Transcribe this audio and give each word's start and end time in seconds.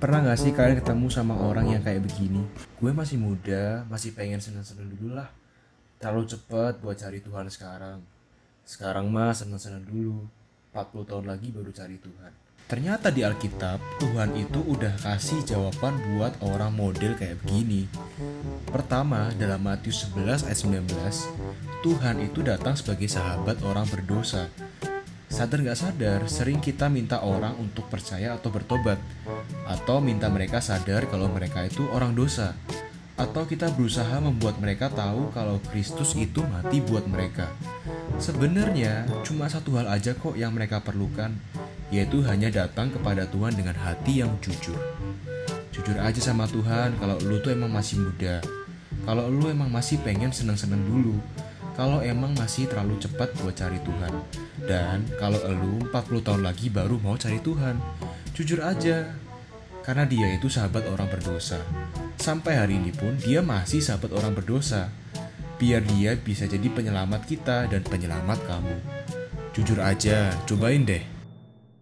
Pernah 0.00 0.24
gak 0.24 0.40
sih 0.40 0.56
kalian 0.56 0.80
ketemu 0.80 1.12
sama 1.12 1.36
orang 1.36 1.76
yang 1.76 1.84
kayak 1.84 2.00
begini? 2.00 2.40
Gue 2.80 2.88
masih 2.88 3.20
muda, 3.20 3.84
masih 3.84 4.16
pengen 4.16 4.40
seneng-seneng 4.40 4.88
dulu 4.96 5.12
lah. 5.12 5.28
Terlalu 6.00 6.24
cepet 6.24 6.80
buat 6.80 6.96
cari 6.96 7.20
Tuhan 7.20 7.44
sekarang. 7.52 8.00
Sekarang 8.64 9.12
mah 9.12 9.36
seneng-seneng 9.36 9.84
dulu. 9.84 10.24
40 10.72 11.04
tahun 11.04 11.24
lagi 11.28 11.52
baru 11.52 11.68
cari 11.68 12.00
Tuhan. 12.00 12.32
Ternyata 12.64 13.12
di 13.12 13.28
Alkitab, 13.28 13.76
Tuhan 14.00 14.40
itu 14.40 14.64
udah 14.64 14.96
kasih 15.04 15.44
jawaban 15.44 15.92
buat 16.16 16.32
orang 16.48 16.72
model 16.72 17.12
kayak 17.20 17.44
begini. 17.44 17.84
Pertama, 18.72 19.28
dalam 19.36 19.60
Matius 19.60 20.08
11 20.16 20.48
ayat 20.48 20.64
19, 20.64 21.28
Tuhan 21.84 22.16
itu 22.24 22.40
datang 22.40 22.72
sebagai 22.72 23.10
sahabat 23.10 23.60
orang 23.68 23.84
berdosa 23.84 24.48
Sadar 25.30 25.62
gak 25.62 25.78
sadar, 25.78 26.20
sering 26.26 26.58
kita 26.58 26.90
minta 26.90 27.22
orang 27.22 27.54
untuk 27.62 27.86
percaya 27.86 28.34
atau 28.34 28.50
bertobat, 28.50 28.98
atau 29.62 30.02
minta 30.02 30.26
mereka 30.26 30.58
sadar 30.58 31.06
kalau 31.06 31.30
mereka 31.30 31.62
itu 31.62 31.86
orang 31.94 32.18
dosa, 32.18 32.58
atau 33.14 33.46
kita 33.46 33.70
berusaha 33.78 34.18
membuat 34.18 34.58
mereka 34.58 34.90
tahu 34.90 35.30
kalau 35.30 35.62
Kristus 35.70 36.18
itu 36.18 36.42
mati 36.50 36.82
buat 36.82 37.06
mereka. 37.06 37.46
Sebenarnya, 38.18 39.06
cuma 39.22 39.46
satu 39.46 39.78
hal 39.78 39.86
aja 39.86 40.18
kok 40.18 40.34
yang 40.34 40.50
mereka 40.50 40.82
perlukan, 40.82 41.30
yaitu 41.94 42.26
hanya 42.26 42.50
datang 42.50 42.90
kepada 42.90 43.22
Tuhan 43.30 43.54
dengan 43.54 43.78
hati 43.78 44.26
yang 44.26 44.34
jujur. 44.42 44.76
Jujur 45.70 45.96
aja 46.02 46.18
sama 46.18 46.50
Tuhan 46.50 46.98
kalau 46.98 47.16
lu 47.22 47.38
tuh 47.38 47.54
emang 47.54 47.70
masih 47.70 48.02
muda, 48.02 48.42
kalau 49.06 49.30
lu 49.30 49.46
emang 49.46 49.70
masih 49.70 50.02
pengen 50.02 50.34
seneng-seneng 50.34 50.82
dulu, 50.90 51.16
kalau 51.80 52.04
emang 52.04 52.36
masih 52.36 52.68
terlalu 52.68 53.00
cepat 53.00 53.32
buat 53.40 53.56
cari 53.56 53.80
Tuhan. 53.80 54.12
Dan 54.68 55.08
kalau 55.16 55.40
elu 55.48 55.88
40 55.88 56.20
tahun 56.20 56.44
lagi 56.44 56.68
baru 56.68 57.00
mau 57.00 57.16
cari 57.16 57.40
Tuhan. 57.40 57.80
Jujur 58.36 58.60
aja, 58.60 59.16
karena 59.80 60.04
dia 60.04 60.28
itu 60.36 60.52
sahabat 60.52 60.84
orang 60.92 61.08
berdosa. 61.08 61.56
Sampai 62.20 62.60
hari 62.60 62.76
ini 62.76 62.92
pun 62.92 63.16
dia 63.16 63.40
masih 63.40 63.80
sahabat 63.80 64.12
orang 64.12 64.36
berdosa. 64.36 64.92
Biar 65.56 65.80
dia 65.96 66.20
bisa 66.20 66.44
jadi 66.44 66.68
penyelamat 66.68 67.24
kita 67.24 67.72
dan 67.72 67.80
penyelamat 67.80 68.44
kamu. 68.44 68.76
Jujur 69.56 69.80
aja, 69.80 70.36
cobain 70.44 70.84
deh. 70.84 71.00